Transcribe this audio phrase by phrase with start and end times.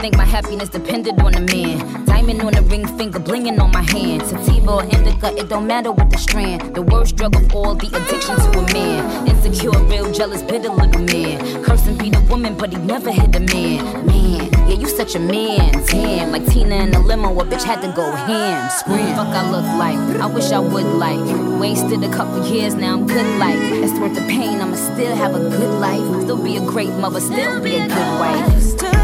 [0.00, 2.04] think my happiness depended on a man.
[2.06, 4.22] Diamond on the ring finger, blinging on my hand.
[4.22, 6.74] Sativa or indica, it don't matter what the strand.
[6.74, 9.28] The worst drug of all, the addiction to a man.
[9.28, 11.62] Insecure, real jealous, bitter little man.
[11.62, 14.06] Cursing be the woman, but he never hit a man.
[14.06, 15.72] Man, yeah, you such a man.
[15.84, 18.70] Tan, like Tina in the limo, a bitch had to go ham.
[18.70, 20.00] Scream, fuck I look like.
[20.20, 21.20] I wish I would like.
[21.60, 23.58] Wasted a couple years, now I'm good like.
[23.84, 26.22] It's worth the pain, I'ma still have a good life.
[26.22, 28.99] Still be a great mother, still be a good wife.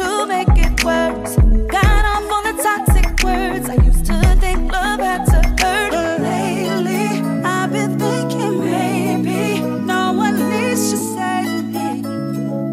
[0.00, 1.36] To make it worse.
[1.76, 3.68] Got off on the toxic words.
[3.68, 5.90] I used to think love had to hurt.
[5.92, 7.06] But lately,
[7.44, 9.60] I've been thinking maybe
[9.92, 12.02] no one needs to save me.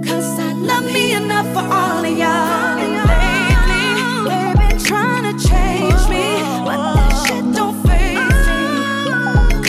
[0.07, 2.79] Cause I love me enough for all of y'all.
[2.83, 3.85] And lately,
[4.29, 6.25] they've been trying to change me,
[6.67, 8.61] but that shit don't phase me.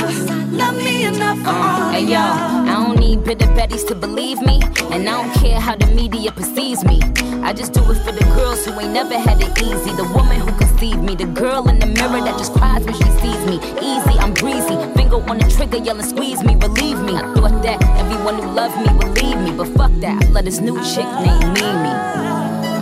[0.01, 1.85] I love me enough for uh-huh.
[1.85, 2.69] all Hey of yo, y'all.
[2.71, 4.61] I don't need bitter betties to believe me,
[4.93, 7.01] and I don't care how the media perceives me.
[7.43, 9.93] I just do it for the girls who ain't never had it easy.
[9.93, 13.11] The woman who conceived me, the girl in the mirror that just cries when she
[13.21, 13.57] sees me.
[13.81, 17.15] Easy, I'm breezy, finger on the trigger, yelling, squeeze me, relieve me.
[17.17, 20.45] I thought that everyone who loved me would leave me, but fuck that, I let
[20.45, 21.95] this new chick named Mimi.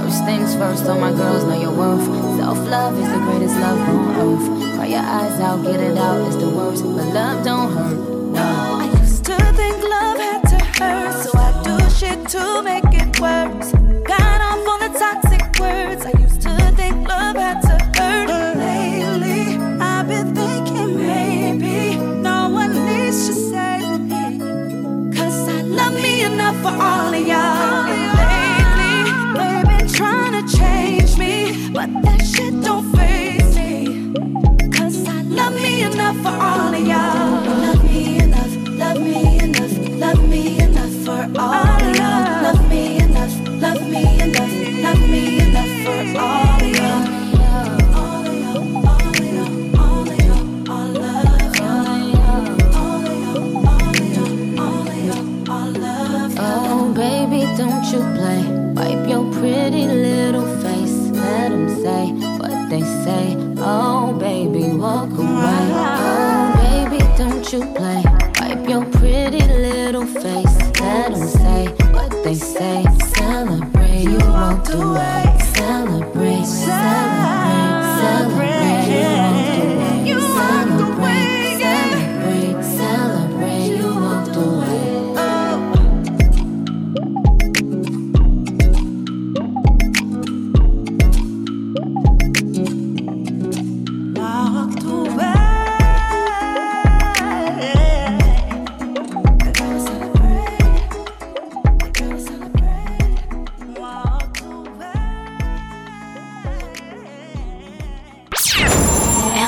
[0.07, 2.05] First things first, all my girls know your worth.
[2.39, 4.77] Self love is the greatest love on earth.
[4.77, 6.83] Cry your eyes out, get it out, it's the worst.
[6.84, 7.99] But love don't hurt.
[8.33, 9.06] No.
[11.99, 13.73] Shit to make it worse.
[14.05, 16.05] Got off on the toxic words.
[16.05, 18.27] I used to think love had to hurt.
[18.29, 24.39] But lately, I've been thinking maybe no one needs to save me.
[25.17, 27.75] Cause I love me enough for all of y'all.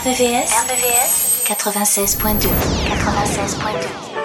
[0.08, 2.48] RVVS 96.2.
[2.48, 4.17] 96.2.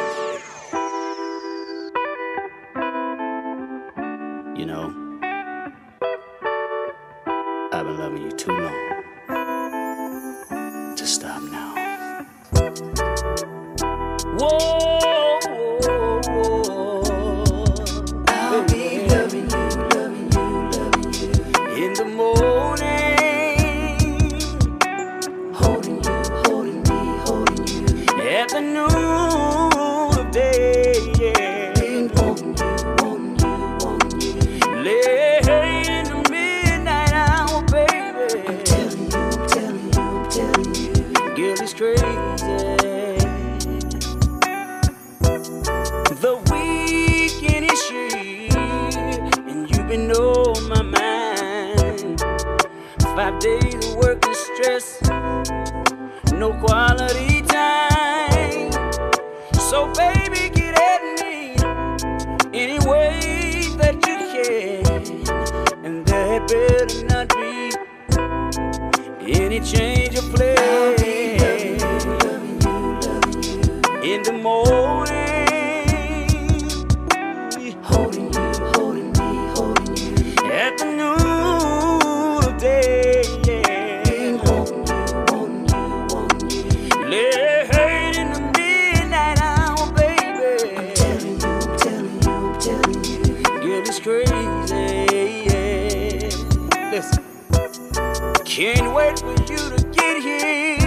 [98.56, 100.78] Can't wait for you to get here.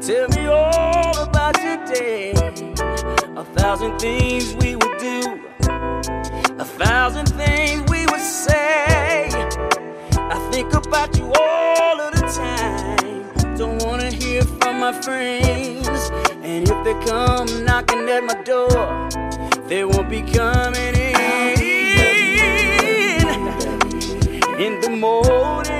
[0.00, 2.32] Tell me all about your day.
[3.36, 5.40] A thousand things we would do,
[6.58, 9.28] a thousand things we would say.
[10.16, 13.56] I think about you all of the time.
[13.56, 16.10] Don't wanna hear from my friends.
[16.42, 19.08] And if they come knocking at my door,
[19.68, 21.60] they won't be coming in.
[24.58, 25.71] In the morning.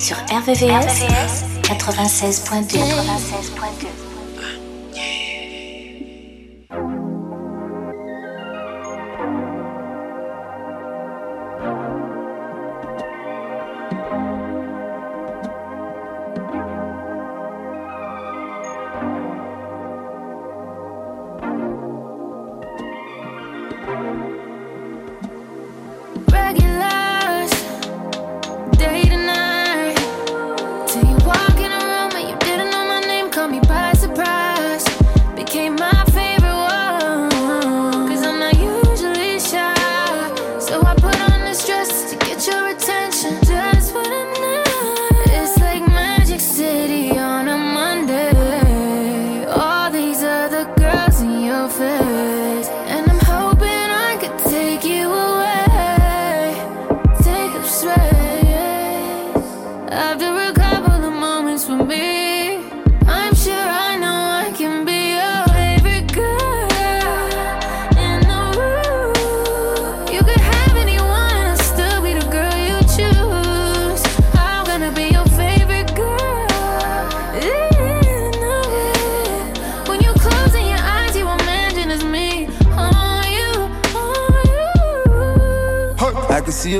[0.00, 1.02] Sur RVVS,
[1.62, 2.78] 96.2.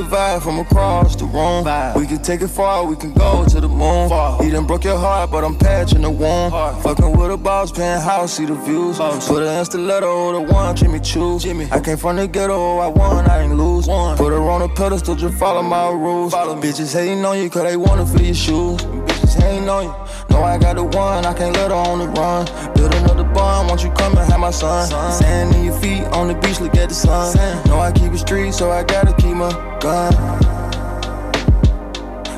[0.03, 1.63] vibe from across the room.
[1.95, 4.09] We can take it far, we can go to the moon.
[4.43, 6.53] He done broke your heart, but I'm patching the wound.
[6.83, 8.97] Fucking with a boss, penthouse, see the views.
[9.27, 11.41] Put an stiletto, the one Jimmy Choos.
[11.41, 11.67] Jimmy.
[11.71, 13.87] I came from the ghetto, I won, I ain't lose.
[13.87, 14.17] One.
[14.17, 16.33] Put her on a pedestal, just follow my rules.
[16.33, 18.81] Follow Bitches hating on you, cause they want it for these shoes.
[19.29, 19.95] Bitches hating on you.
[20.29, 22.45] Know I got the one, I can't let her on the run.
[22.73, 24.87] Build another bond, won't you come and have my son?
[25.11, 27.35] Sand in your feet on the beach, look at the sun.
[27.67, 30.13] Know I keep it street, so I gotta keep my gun.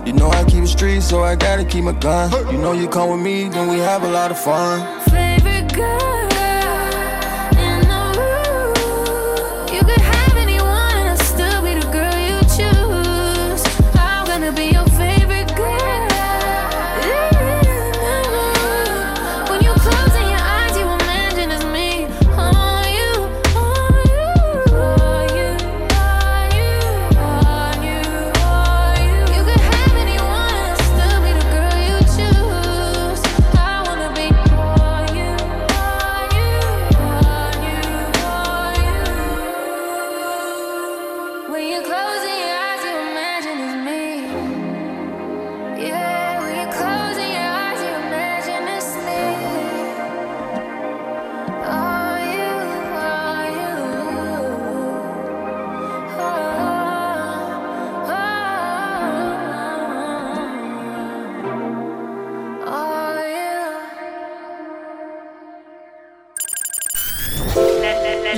[0.05, 2.31] You know I keep it street, so I gotta keep my gun.
[2.51, 5.00] You know you come with me, then we have a lot of fun.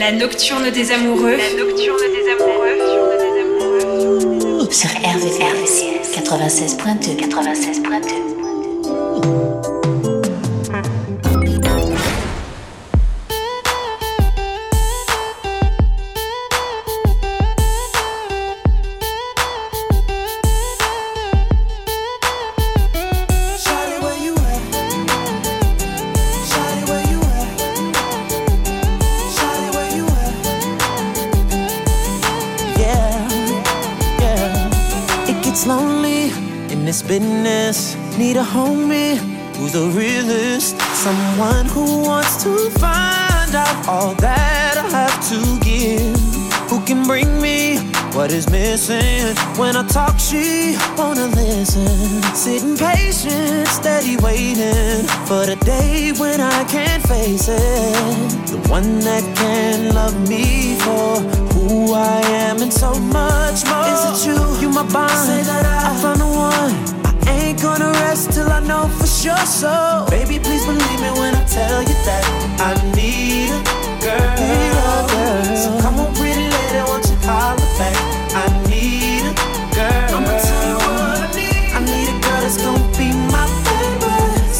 [0.03, 1.37] La nocturne des amoureux.
[1.37, 2.42] La nocturne des amoureux.
[4.73, 8.22] Sur RVRVCS 96.2 96.2
[49.57, 51.87] When I talk, she wanna listen.
[52.33, 57.93] Sitting patient, steady waiting for the day when I can't face it.
[58.47, 61.19] The one that can love me for
[61.53, 63.85] who I am and so much more.
[63.93, 64.39] Is it you?
[64.59, 65.11] You my bond.
[65.11, 66.73] Say that I, I found the one
[67.27, 69.45] I ain't gonna rest till I know for sure.
[69.45, 72.23] So, baby, please believe me when I tell you that
[72.59, 73.61] I need a
[74.01, 74.35] girl.
[74.41, 75.02] Need a girl.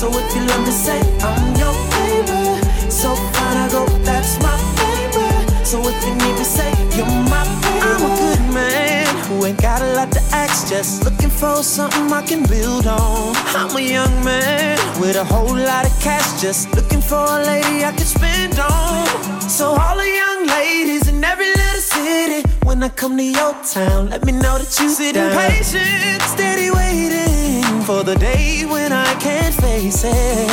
[0.04, 2.60] So if you love me, say I'm your baby.
[2.92, 5.64] So fine, I go, that's my baby.
[5.64, 7.88] So if you need me, say you're my baby.
[7.88, 12.12] I'm a good man who ain't got a lot to ask, just looking for something
[12.12, 13.34] I can build on.
[13.56, 17.86] I'm a young man with a whole lot of cash, just looking for a lady
[17.86, 19.40] I can spend on.
[19.40, 24.10] So all the young ladies in every little city, when I come to your town,
[24.10, 27.43] let me know that you sit patient, steady waiting
[27.86, 30.48] for the day when I can't face it.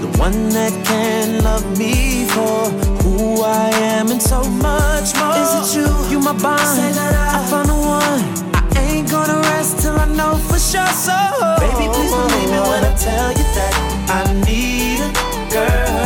[0.00, 2.70] The one that can love me for
[3.02, 5.34] who I am and so much more.
[5.42, 5.88] Is it you?
[6.10, 6.60] You my bond.
[6.60, 8.20] Say that I, I found the one
[8.76, 10.86] I ain't gonna rest till I know for sure.
[10.94, 11.18] So,
[11.58, 13.74] baby, please believe me when I tell you that
[14.10, 15.10] I need a
[15.52, 15.97] girl.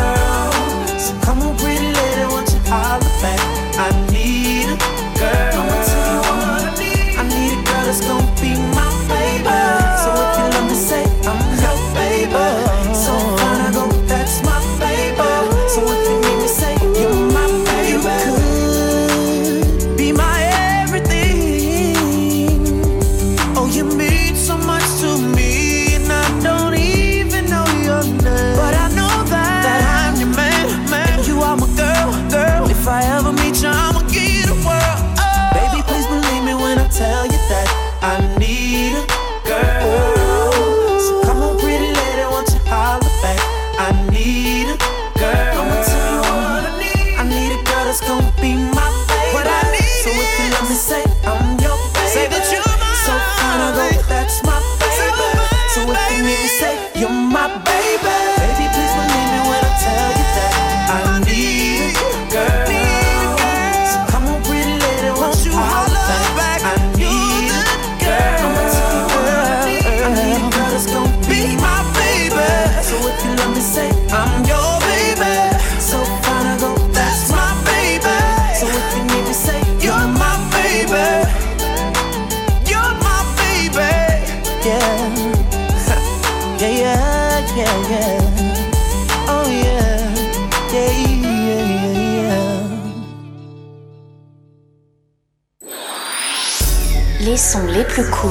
[97.52, 98.30] Sons les plus courts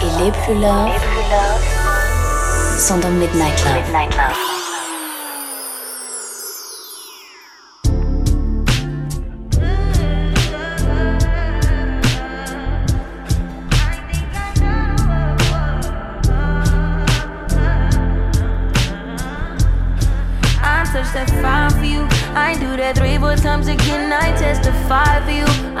[0.00, 0.90] et les plus love
[2.78, 4.50] sont dans Midnight Love.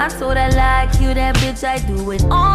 [0.00, 2.49] I told I like you, that bitch, I do it all,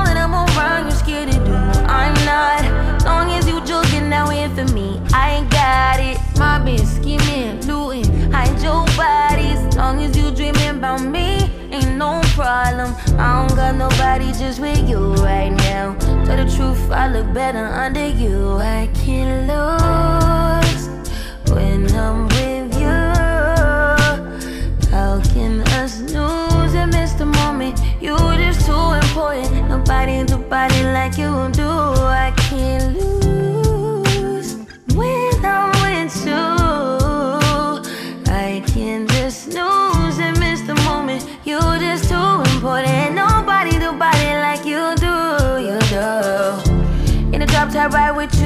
[17.36, 18.56] better under you.
[18.60, 20.88] I can't lose
[21.52, 23.02] when I'm with you.
[24.90, 26.56] How can I snooze?
[27.18, 27.80] the moment.
[28.02, 29.70] You are just too important.
[29.70, 31.65] Nobody do body like you do.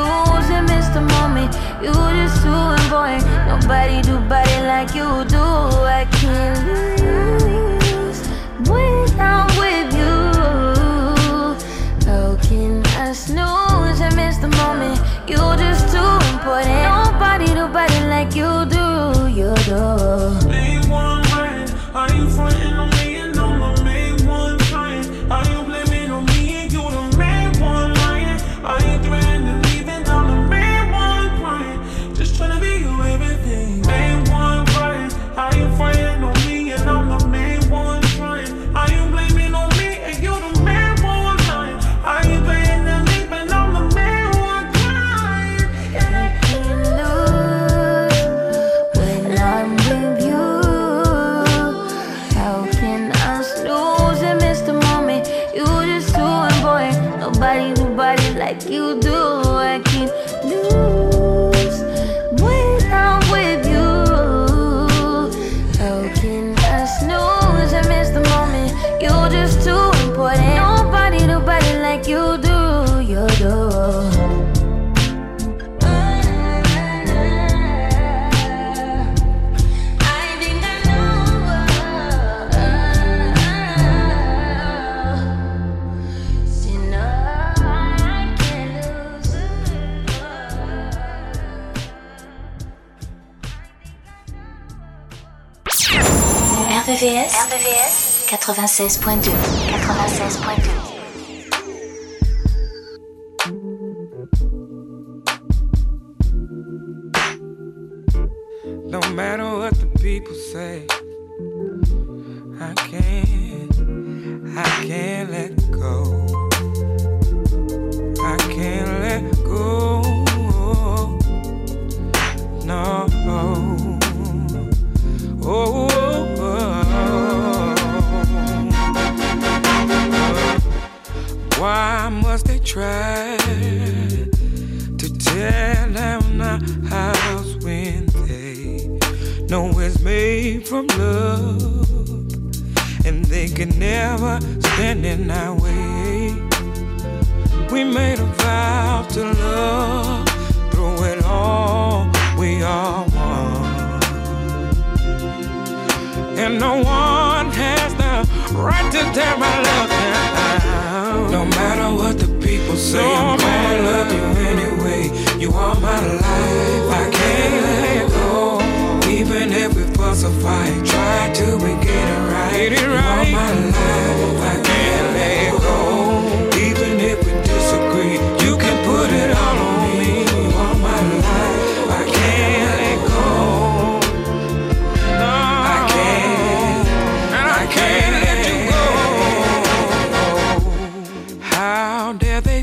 [0.00, 1.54] And miss the moment?
[1.82, 3.24] You just too important.
[3.46, 5.38] Nobody do body like you do.
[5.38, 8.20] I can't lose
[8.68, 10.14] when I'm with you.
[12.06, 14.98] How can I snooze and miss the moment?
[15.28, 16.82] You just too important.
[16.82, 19.28] Nobody do body like you do.
[19.28, 20.28] You do.
[21.94, 22.97] Are you frontin'
[96.98, 99.30] RVVS, RVVS 96.2
[99.70, 100.87] 96.2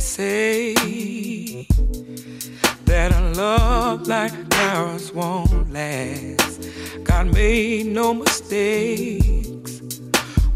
[0.06, 0.74] say
[2.86, 6.70] that a love like ours won't last?
[7.04, 9.82] God made no mistakes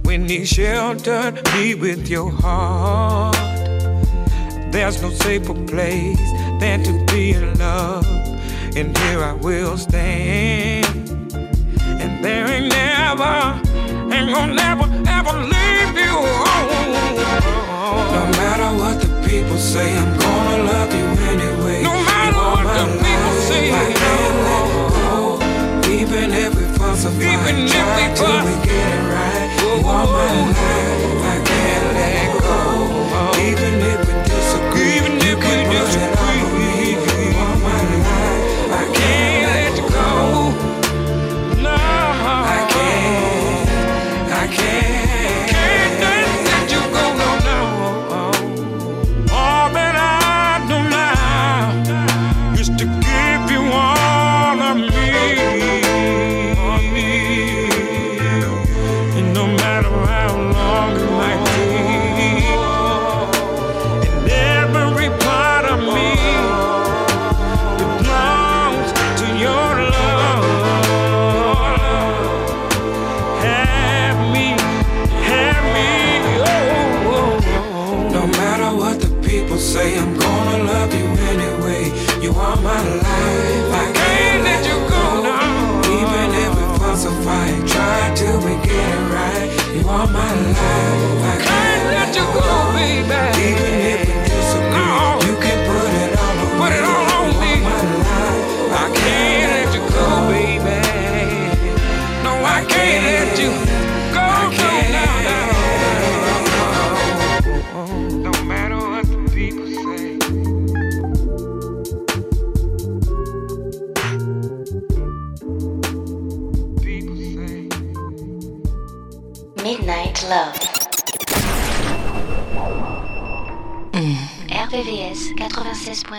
[0.04, 3.36] when He sheltered me with your heart.
[4.72, 8.06] There's no safer place than to be in love,
[8.78, 10.86] and here I will stand.
[12.02, 13.60] And there ain't never,
[14.14, 16.16] ain't gonna never, ever leave you.
[18.16, 21.84] No matter what the people say, I'm gonna love you anyway.
[21.84, 24.66] No matter what the people say, I can't let
[25.06, 25.92] go.
[26.00, 29.50] Even if we fuss or fight, even if we fuss, we get it right.
[29.62, 31.09] You are my life,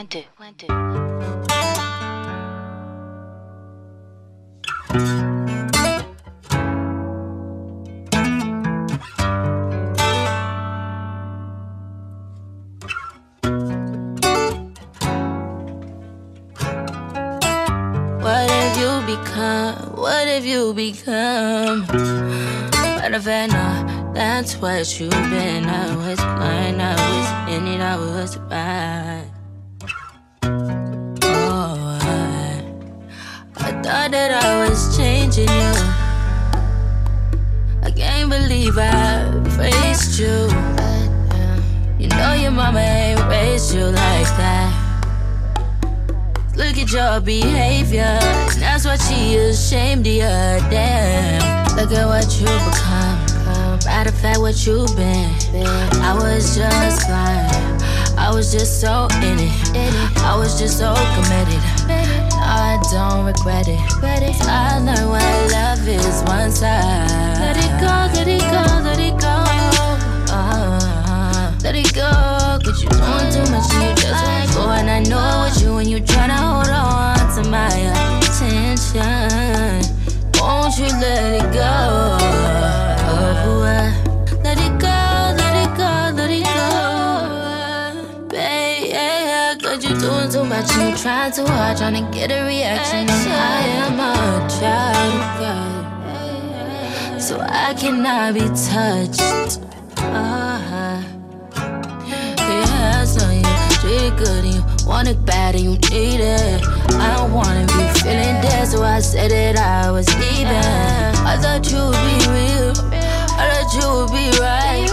[0.01, 0.25] 96.2.
[18.23, 19.97] What have you become?
[19.97, 21.85] What have you become?
[21.87, 27.81] But if I know that's what you've been, I was blind, I was in it,
[27.83, 29.30] I was right.
[34.01, 35.73] Thought that I was changing you.
[37.83, 40.49] I can't believe I faced you.
[41.99, 44.73] You know your mama ain't raised you like that.
[46.57, 48.19] Look at your behavior.
[48.59, 50.71] That's what she ashamed of you.
[50.71, 51.77] Damn.
[51.77, 53.19] Look at what you become.
[53.85, 55.31] Matter of fact, what you've been.
[56.01, 57.83] I was just blind.
[58.17, 59.53] I was just so in it.
[60.23, 62.20] I was just so committed.
[62.53, 63.79] I don't regret it.
[64.43, 67.09] I learned what love is one side.
[67.39, 69.45] Let it go, let it go, let it go.
[70.35, 72.11] Uh, let it go.
[72.65, 74.69] Cause you doing too much and you just let go.
[74.71, 77.71] And I know it was you and you tryna hold on to my
[78.19, 79.95] attention.
[80.41, 82.19] Won't you let it go?
[83.13, 84.00] Oh, uh,
[90.63, 93.09] much trying too hard, trying to get a reaction.
[93.09, 95.33] I am a child of
[97.13, 99.61] God, so I cannot be touched.
[99.99, 101.03] Uh-huh.
[102.37, 103.43] Yeah, so you
[103.81, 106.63] treat it good and you want it bad and you need it.
[106.95, 110.47] I don't wanna be feeling dead, so I said that I was leaving.
[111.25, 112.73] I thought you would be real,
[113.39, 114.89] I thought you would be right.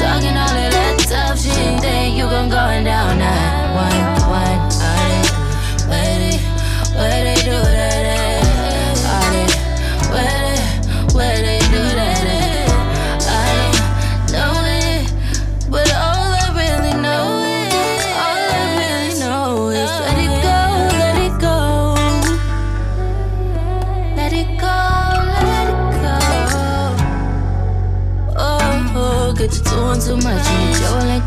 [0.00, 3.63] Talking all of that tough shit, then you gon' going down that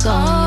[0.08, 0.47] you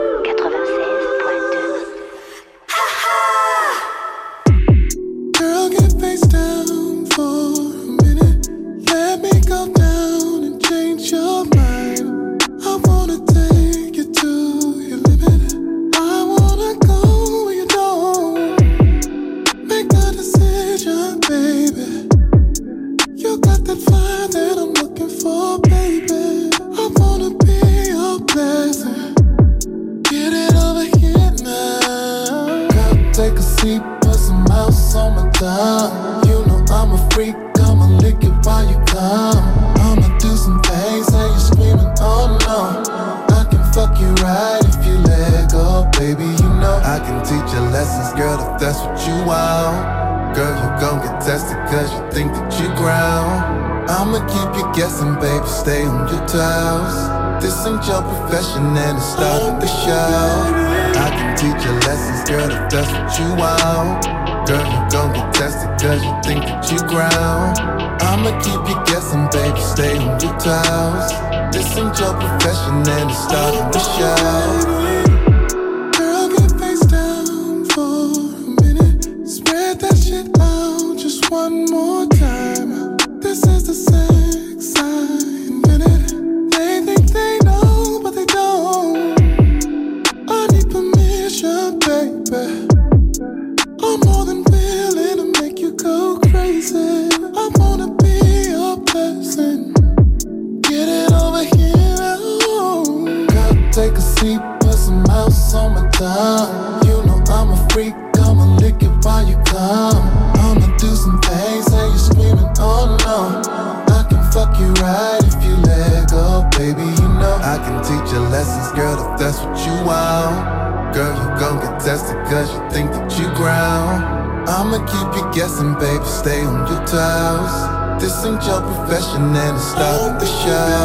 [122.31, 123.99] cause you think that you ground.
[124.47, 127.55] I'ma keep you guessing, baby, stay on your toes.
[127.99, 130.79] This ain't your profession and it's starting the show.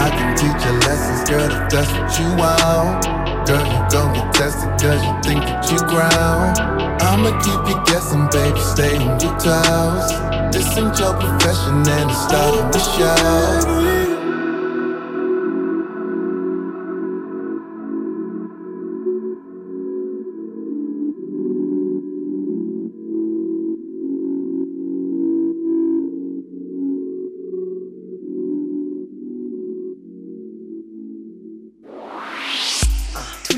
[0.00, 3.04] I can teach you lessons, girl, if that's what you want.
[3.44, 6.56] Girl, you gon' get tested cause you think that you ground.
[7.04, 10.08] I'ma keep you guessing, baby, stay on your toes.
[10.56, 14.01] This ain't your profession and it's starting the show.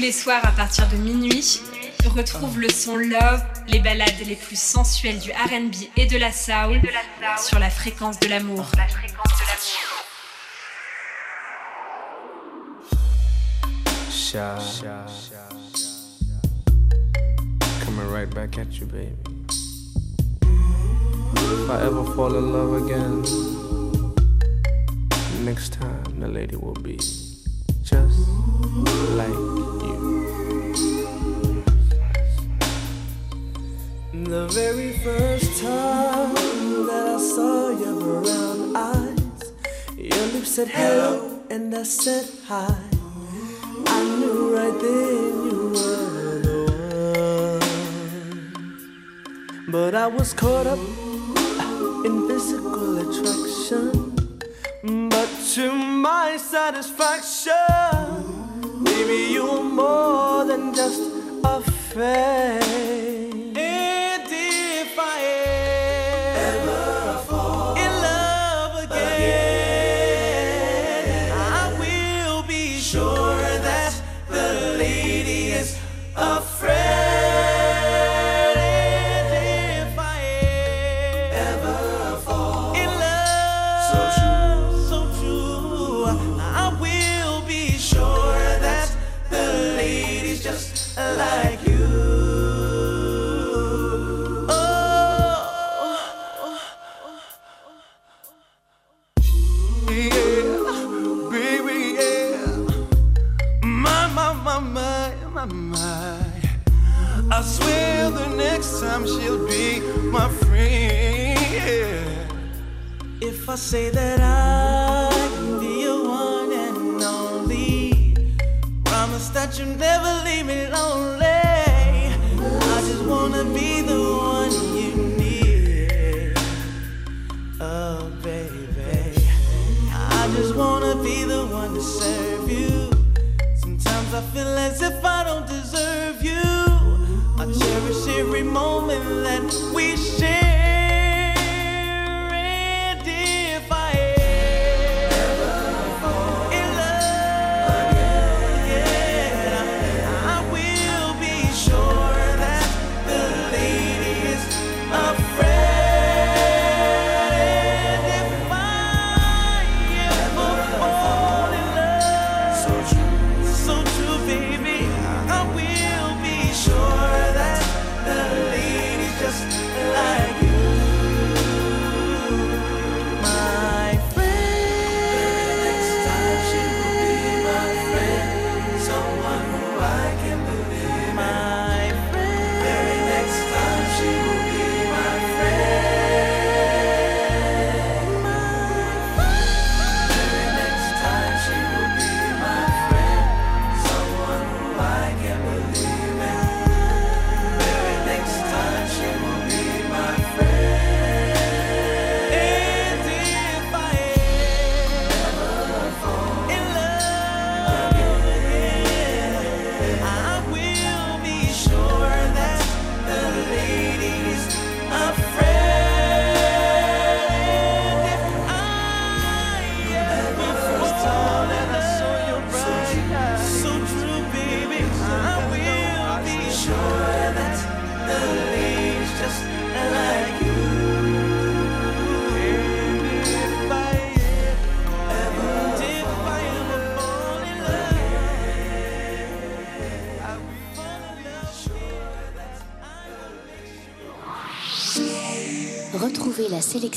[0.07, 1.63] À partir de minuit,
[2.09, 6.79] retrouve le son Love, les balades les plus sensuelles du RB et de la soul
[7.39, 8.67] sur la fréquence de l'amour.
[17.87, 19.09] Coming right back at you, baby.
[20.43, 23.23] If I ever fall in love again,
[25.47, 26.99] next time the lady will be
[27.83, 28.19] just
[29.17, 29.64] like
[34.35, 36.35] The very first time
[36.89, 39.53] that I saw your brown eyes,
[39.97, 42.75] your lips said hello, and I said hi.
[43.87, 46.61] I knew right then you were the
[47.61, 47.69] one.
[49.69, 50.81] But I was caught up
[52.05, 54.17] in physical attraction.
[55.11, 57.53] But to my satisfaction,
[58.83, 61.03] maybe you're more than just
[61.45, 61.61] a
[61.95, 62.64] face.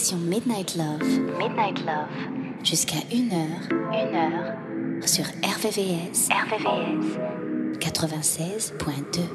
[0.08, 1.04] Sélection Midnight Love,
[1.38, 2.10] Midnight Love,
[2.63, 7.17] jusqu'à 1h, 1h, sur RVVS, RVVS,
[7.80, 8.74] 96.2,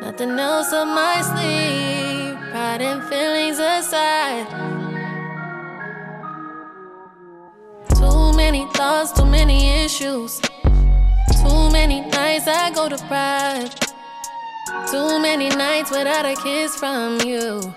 [0.00, 2.36] Nothing else up my sleeve.
[2.50, 4.46] Pride and feelings aside.
[7.96, 10.40] Too many thoughts, too many issues.
[11.42, 13.70] Too many nights I go to pride.
[14.90, 17.74] Too many nights without a kiss from you.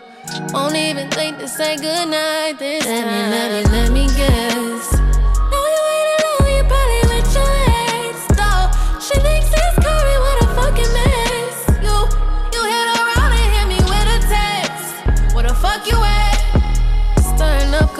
[0.53, 3.31] Won't even think to say goodnight this let time.
[3.31, 4.96] Me, let me, let me guess.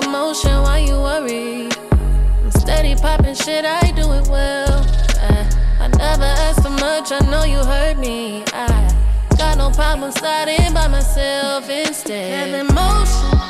[0.07, 1.67] Commotion while you worry.
[1.91, 4.71] I'm steady popping shit, I do it well.
[5.19, 5.43] Uh,
[5.81, 8.43] I never asked for much, I know you heard me.
[8.53, 8.95] I
[9.37, 12.53] got no problem sliding by myself instead.
[12.53, 13.46] Have emotion.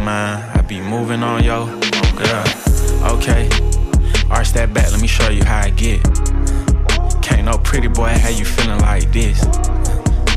[0.00, 0.06] You.
[0.06, 1.66] I be moving on yo.
[1.68, 3.12] Oh, yeah.
[3.12, 3.48] Okay.
[4.30, 6.02] Arch that back, let me show you how I get.
[7.22, 9.42] Can't no pretty boy, how you feeling like this?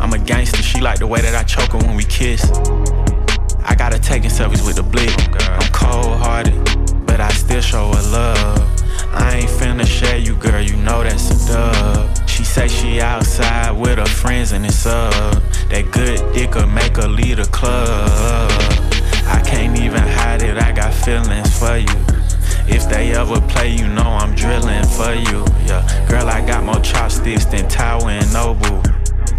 [0.02, 2.44] I'm a gangster, she like the way that I choke her when we kiss.
[3.64, 5.12] I gotta taking selfies with the blick.
[5.42, 8.60] Oh, I'm cold hearted, but I still show her love.
[9.14, 12.28] I ain't finna share you, girl, you know that's a dub.
[12.28, 15.42] She say she outside with her friends and it's up.
[15.70, 18.83] That good dick'll make her lead a club.
[19.28, 22.06] I can't even hide it, I got feelings for you.
[22.68, 25.46] If they ever play, you know I'm drilling for you.
[25.66, 28.82] Yeah, girl, I got more chopsticks than Tower and Noble.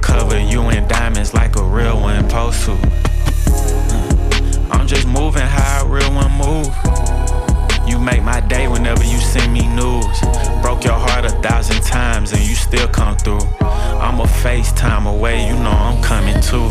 [0.01, 2.72] Cover you in diamonds like a real one supposed to.
[2.72, 4.70] Mm.
[4.70, 6.68] I'm just moving how a real one move.
[7.89, 10.20] You make my day whenever you send me news.
[10.62, 13.47] Broke your heart a thousand times and you still come through.
[13.61, 16.70] I'm a FaceTime away, you know I'm coming too.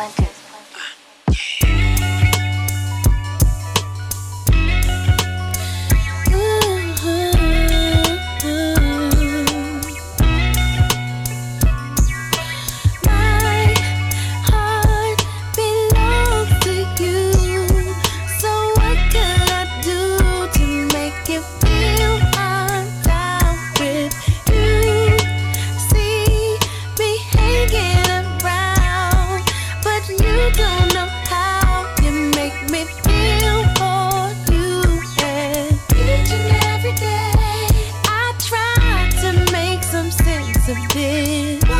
[40.71, 41.70] a bit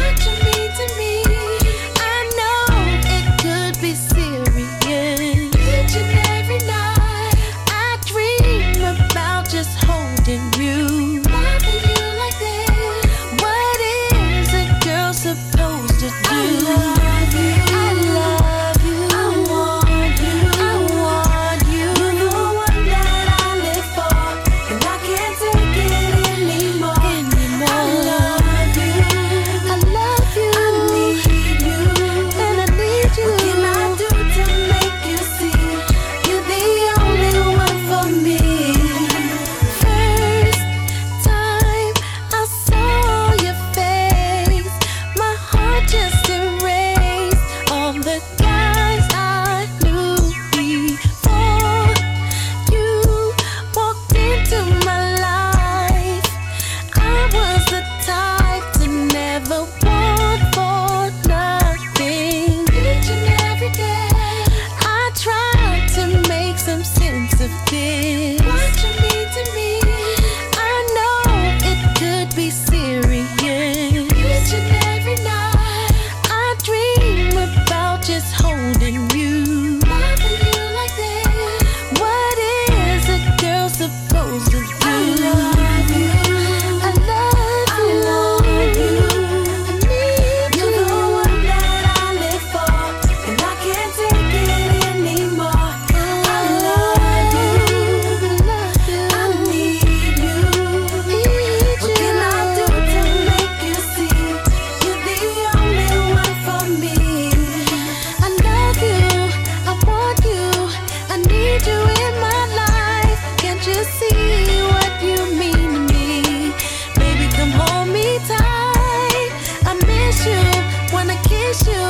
[111.28, 113.20] need you in my life.
[113.38, 116.54] Can't you see what you mean to me?
[116.96, 119.32] Baby, come hold me tight.
[119.70, 121.84] I miss you, wanna kiss you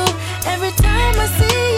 [0.46, 1.71] every time I see you.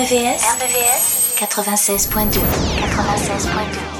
[0.00, 3.99] RVVS, RVVS 96.2 96.2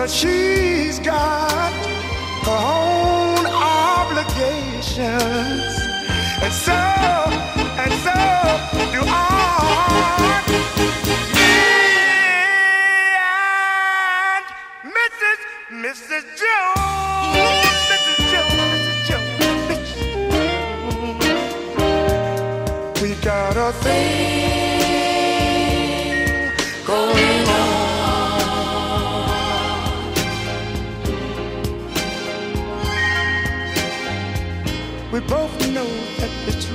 [0.00, 1.72] Cause she's got
[2.46, 4.96] her own obligations.
[6.40, 8.16] And so, and so
[8.94, 10.42] do I.
[11.36, 11.52] Me
[14.24, 14.44] and
[14.96, 15.38] Mrs.
[15.70, 16.24] Mrs.
[16.38, 16.79] Jones.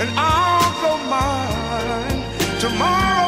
[0.00, 2.60] and I'll go mine.
[2.60, 3.27] Tomorrow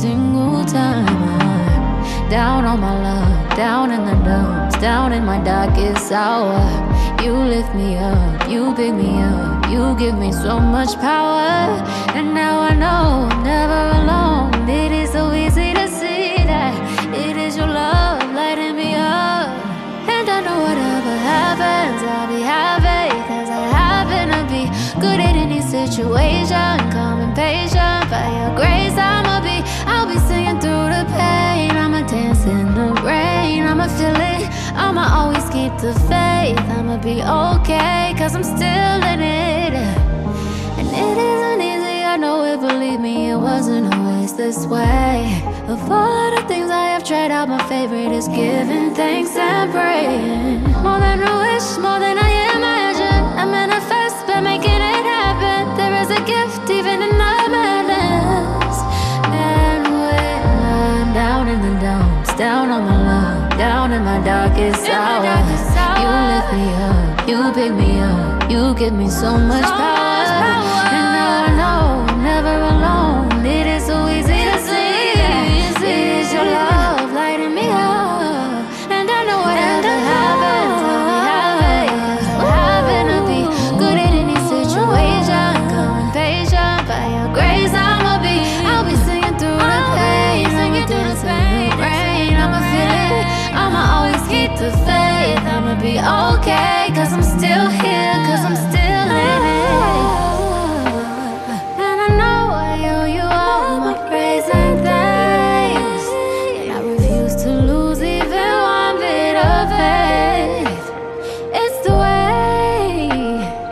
[0.00, 6.10] single time I'm down on my luck, down in the dumps, down in my darkest
[6.10, 6.56] hour.
[7.22, 11.68] You lift me up, you pick me up, you give me so much power.
[12.16, 14.70] And now I know I'm never alone.
[14.70, 16.72] It is so easy to see that
[17.14, 19.50] it is your love lighting me up.
[20.08, 23.10] And I know whatever happens, I'll be happy.
[23.28, 24.64] Cause I happen to be
[24.98, 26.72] good at any situation.
[26.90, 28.08] Calm and patient.
[28.08, 29.19] By your grace, I'ma
[33.80, 34.44] I'ma feel it.
[34.76, 36.60] I'ma always keep the faith.
[36.76, 38.14] I'ma be okay.
[38.18, 39.72] Cause I'm still in it.
[40.76, 45.42] And it isn't easy, I know it, believe me, it wasn't always this way.
[45.66, 50.60] Of all the things I have tried out, my favorite is giving thanks and praying.
[50.84, 53.22] More than a wish, more than I imagine.
[53.40, 55.74] I manifest by making it happen.
[55.78, 58.76] There is a gift even in the madness.
[59.32, 64.88] And when I'm down in the dumps, down on my luck, down in my darkest
[64.88, 65.22] hour,
[66.00, 70.79] you lift me up, you pick me up, you give me so much power.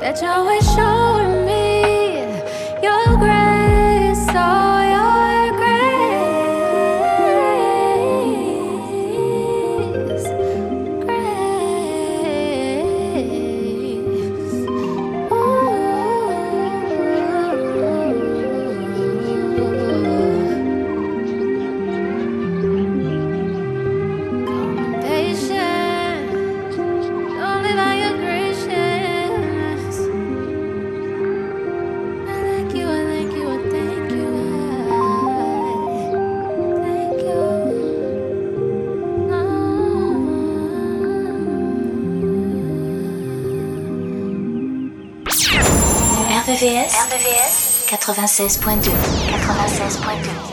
[0.08, 0.47] 在找
[48.08, 48.90] 96.2
[49.30, 50.47] 96.2